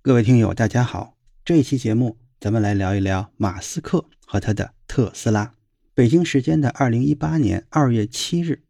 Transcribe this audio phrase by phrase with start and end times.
[0.00, 5.52] 各位听友，大家好，这一期节目咱们来聊一聊马斯克和他的特斯拉。
[5.92, 8.62] 北京时间的二零一八年二月七日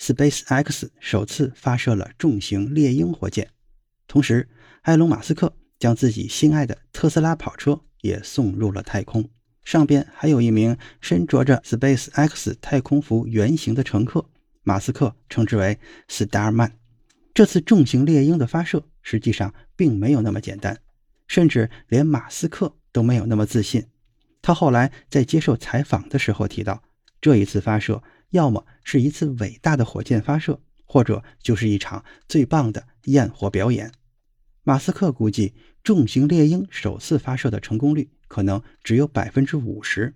[0.00, 3.48] ，SpaceX 首次发射了重型猎鹰火箭，
[4.08, 4.48] 同时，
[4.82, 9.30] 埃隆·马斯克将自己心爱的特斯拉跑车也送入了太空。
[9.64, 14.26] 上边还有一名身着着 SpaceX 太空服原型的乘客，
[14.64, 15.78] 马斯克称之为
[16.08, 16.72] Starman。
[17.34, 20.80] 这次重型猎鹰的发射实际上并没有那么简单，
[21.26, 23.86] 甚至连马斯克都没有那么自信。
[24.40, 26.82] 他后来在接受采访的时候提到，
[27.20, 33.92] 这一次发射要么是一次伟大的火箭发射，或者就是一场最棒的焰火表演。
[34.64, 38.10] 马斯克估计，重型猎鹰首次发射的成功率。
[38.32, 40.14] 可能只有百分之五十。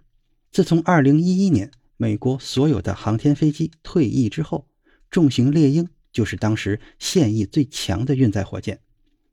[0.50, 4.66] 自从二零一一年美国所有的航天飞机退役之后，
[5.10, 8.80] 重型猎鹰就是当时现役最强的运载火箭。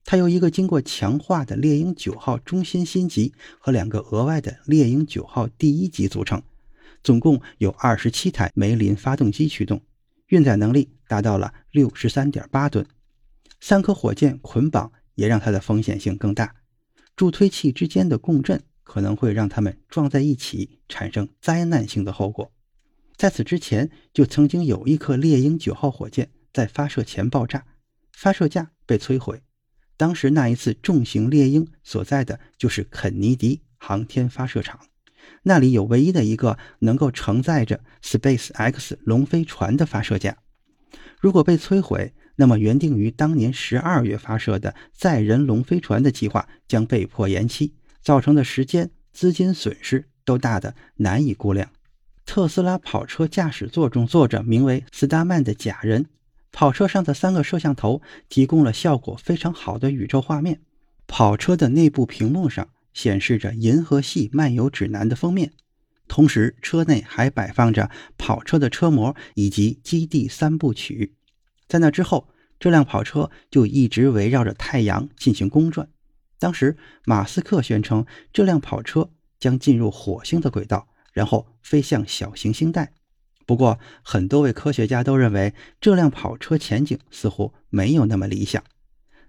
[0.04, 6.44] 它由一个经过强化的猎鹰九号中心芯级和两个额外的猎鹰九号第一级组成，
[7.02, 9.82] 总共有二十七台梅林发动机驱动，
[10.28, 12.86] 运载能力达到了六十三点八吨。
[13.62, 16.54] 三颗火箭捆绑也让它的风险性更大，
[17.16, 18.62] 助推器之间的共振。
[18.86, 22.52] 可能会让它们撞在一起，产生灾难性的后果。
[23.16, 27.66] 在此之前，就曾经有一颗猎鹰九号火箭在发射前爆炸，
[28.14, 29.42] 发射架被摧毁。
[29.98, 34.80] 当时那一次重型猎鹰所在的就是肯尼迪航天发射场，
[35.44, 40.38] 那里有唯一的一个能够承载着 SpaceX 龙飞船的发射架。
[41.20, 47.76] 如果被摧毁，那么原定于当年十二月发射的载人龙飞船的计划将被迫延期。
[48.02, 51.70] 造成的时间、资金损失都大得难以估量。
[52.26, 56.08] 特斯拉跑车驾驶座中坐着名为斯达曼的假人，
[56.54, 60.62] 跑车上的三个摄像头提供了效果非常好的宇宙画面。
[61.08, 65.52] 跑车的内部屏幕上显示着《银河系漫游指南》的封面，
[66.08, 71.16] 同时车内还摆放着跑车的车模以及基地三部曲。
[71.68, 75.90] 在那之后，这辆跑车就一直围绕着太阳进行公转。
[76.38, 79.10] 当时，马斯克宣称这辆跑车
[79.40, 82.94] 将进入火星的轨道，然后飞向小行星带。
[83.46, 88.64] 不过，很多位科学家都认为这辆跑车前景似乎没有那么理想。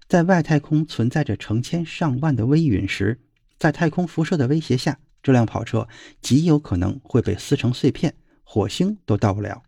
[0.07, 3.19] 在外太空存在着成千上万的微陨石，
[3.57, 5.87] 在太空辐射的威胁下，这辆跑车
[6.21, 9.63] 极有可能会被撕成碎片，火星都到不了。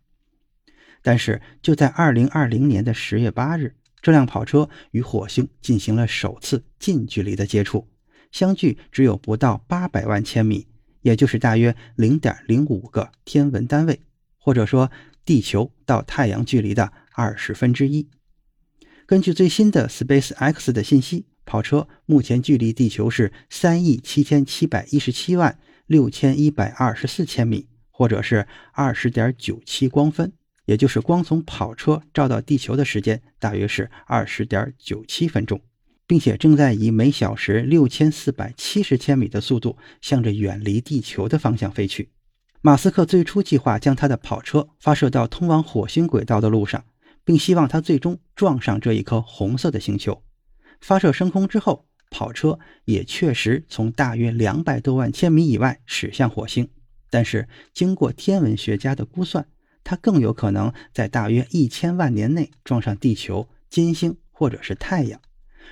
[1.02, 3.74] 但是，就在2020年的10月8日。
[4.00, 7.88] 这辆跑车与火星进行了首次近距离的接触，
[8.30, 10.68] 相距只有不到八百万千米，
[11.02, 14.00] 也就是大约零点零五个天文单位，
[14.38, 14.90] 或者说
[15.24, 18.08] 地球到太阳距离的二十分之一。
[19.06, 30.32] 根据最新的 SpaceX 的信息，跑车目前距离地球是三亿七千七百一十七万六千一百二十四千米，或者是二十点九七光分。
[30.66, 35.62] 也就是光从跑车照到地球的时间大约是二十点九七分钟，
[36.06, 42.10] 并且正在以每小时六千四百七十千米的速度向着远离地球的方向飞去。
[42.60, 46.84] 马斯克最初计划将他的跑车发射到通往火星轨道的路上，
[47.24, 50.24] 并希望他最终撞上这一颗红色的星球。
[50.80, 56.68] 发射升空之后，跑车也确实从大约两百多万千米以外驶向火星。
[57.10, 59.46] 但是，经过天文学家的估算，
[59.84, 65.20] 它更有可能在大约一千万年内撞上地球、金星或者是太阳。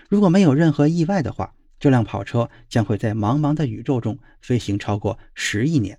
[0.09, 5.99] 如果没有任何意外的话，这辆跑车将会在茫茫的宇宙中飞行超过十亿年。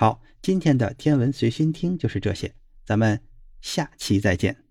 [0.00, 2.54] 好，今天的天文随心听就是这些，
[2.86, 3.20] 咱们
[3.60, 4.67] 下期再见。